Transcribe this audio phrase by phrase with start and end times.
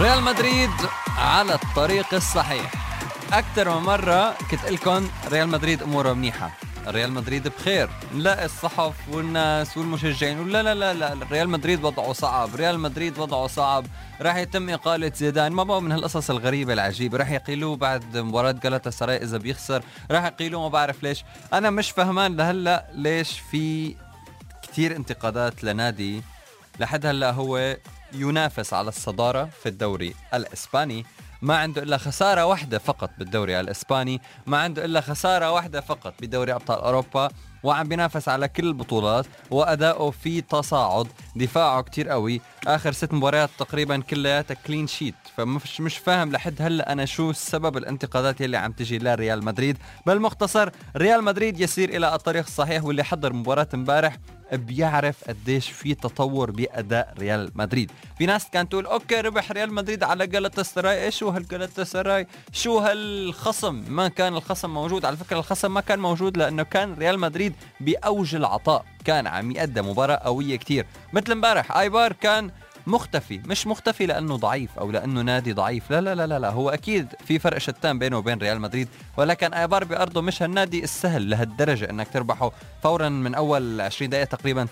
[0.00, 0.70] ريال مدريد
[1.18, 2.72] على الطريق الصحيح.
[3.32, 6.50] أكثر من مرة كنت لكم ريال مدريد أموره منيحة.
[6.86, 7.88] ريال مدريد بخير.
[8.14, 11.26] لا الصحف والناس والمشجعين لا لا لا لا.
[11.30, 12.54] ريال مدريد وضعه صعب.
[12.54, 13.86] ريال مدريد وضعه صعب.
[14.20, 15.52] راح يتم إقالة زيدان.
[15.52, 17.18] ما بقى من هالقصص الغريبة العجيبة.
[17.18, 19.82] راح يقيلوه بعد مباراة جلطة سراي إذا بيخسر.
[20.10, 21.24] راح يقيلوه ما بعرف ليش.
[21.52, 23.96] أنا مش فهمان لهلأ ليش في
[24.62, 26.22] كثير انتقادات لنادي.
[26.78, 27.76] لحد هلأ هو
[28.12, 31.04] ينافس على الصدارة في الدوري الإسباني.
[31.42, 34.20] ما عنده إلا خسارة واحدة فقط بالدوري الإسباني.
[34.46, 37.28] ما عنده إلا خسارة واحدة فقط بدوري أبطال أوروبا.
[37.62, 39.26] وعم بينافس على كل البطولات.
[39.50, 41.06] وأداؤه في تصاعد
[41.36, 42.40] دفاعه كتير قوي.
[42.66, 47.76] آخر ست مباريات تقريبا كلياتها كلين شيت فمش مش فاهم لحد هلأ أنا شو سبب
[47.76, 49.78] الانتقادات يلي عم تجي لريال مدريد.
[50.06, 54.16] بالمختصر ريال مدريد يسير إلى الطريق الصحيح واللي حضر مباراة امبارح
[54.52, 57.92] بيعرف قديش في تطور بأداء ريال مدريد.
[58.18, 62.78] في ناس كانت تقول أوكي ربح ريال مدريد على غلطة سراي إيش هالغلطة سراي شو
[62.78, 65.04] هالخصم؟ ما كان الخصم موجود.
[65.04, 68.84] على فكرة الخصم ما كان موجود لأنه كان ريال مدريد بأوج العطاء.
[69.04, 70.86] كان عم يقدم مباراة قوية كتير.
[71.12, 72.50] مثل امبارح ايبار كان
[72.86, 73.38] مختفي.
[73.38, 75.90] مش مختفي لأنه ضعيف أو لأنه نادي ضعيف.
[75.90, 76.50] لا لا لا لا, لا.
[76.50, 81.30] هو أكيد في فرق شتان بينه وبين ريال مدريد ولكن ايبار بأرضه مش هالنادي السهل
[81.30, 82.52] لهالدرجة إنك تربحه.
[82.82, 84.66] فورا من أول 20 دقيقة تقريبا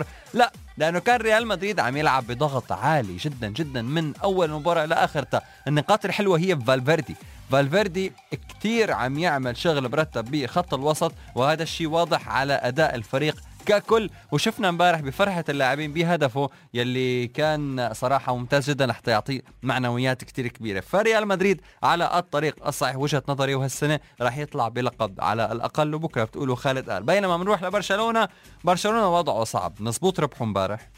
[0.00, 0.02] 3-0
[0.34, 5.42] لا لأنه كان ريال مدريد عم يلعب بضغط عالي جدا جدا من أول مباراة لاخرتها
[5.68, 7.16] النقاط الحلوة هي بفالفيردي
[7.50, 8.12] فالفيردي
[8.48, 13.36] كتير عم يعمل شغل مرتب بخط الوسط وهذا الشيء واضح على أداء الفريق
[13.66, 20.48] ككل وشفنا امبارح بفرحة اللاعبين بهدفه يلي كان صراحة ممتاز جدا لحتى يعطي معنويات كتير
[20.48, 20.80] كبيرة.
[20.80, 26.56] فريال مدريد على الطريق الصحيح وجهة نظري وهالسنة راح يطلع بلقب على الأقل وبكرة بتقولوا
[26.56, 28.28] خالد قال بينما بنروح لبرشلونة
[28.64, 30.90] برشلونة وضعه صعب مزبوط ربحوا امبارح.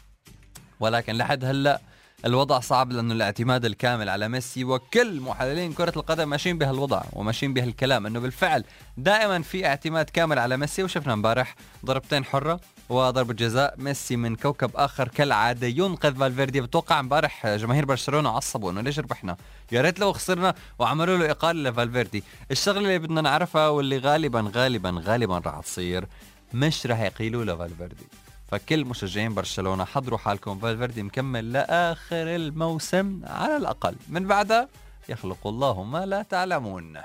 [0.79, 1.81] ولكن لحد هلأ
[2.25, 8.05] الوضع صعب لأنه الاعتماد الكامل على ميسي وكل محللين كرة القدم ماشيين بهالوضع وماشيين بهالكلام
[8.05, 8.63] إنه بالفعل
[8.97, 10.83] دائما في اعتماد كامل على ميسي.
[10.83, 11.55] وشفنا امبارح
[11.85, 15.67] ضربتين حرة وضربة جزاء ميسي من كوكب آخر كالعادة.
[15.67, 19.37] ينقذ فالفيردي بتوقع امبارح جماهير برشلونة عصبوا إنه ليش ربحنا؟
[19.71, 22.23] يا ريت لو خسرنا وعملوا له إقالة لفالفيردي.
[22.51, 26.05] الشغلة اللي بدنا نعرفها واللي غالبا غالبا غالبا راح تصير
[26.53, 28.07] مش راح يقيلوا لفالفيردي.
[28.51, 30.59] فكل مشجعين برشلونة حضروا حالكم.
[30.59, 33.95] فالفيردي مكمل لآخر الموسم على الأقل.
[34.07, 34.69] من بعدها
[35.09, 36.97] يخلق الله ما لا تعلمون.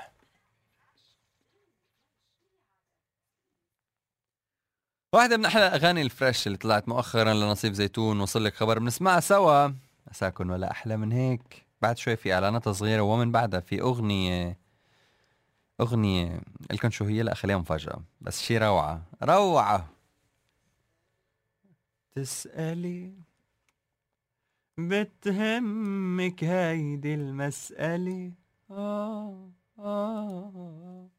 [5.13, 9.19] واحدة من أحلى أغاني ال fresh اللي طلعت مؤخرا لناصيف زيتون وصل لك خبر بنسمعها
[9.19, 9.69] سوا.
[10.11, 11.65] مساكم ولا أحلى من هيك.
[11.81, 14.57] بعد شوي في إعلانات صغيرة ومن بعدها في أغنية
[15.81, 16.41] أغنية
[16.71, 19.94] لكم شو هي لا خليها مفاجأة بس شي روعة روعة.
[22.15, 23.13] تسألي
[24.77, 28.33] بتهمك هيدي المسألة.
[28.71, 31.09] آه آه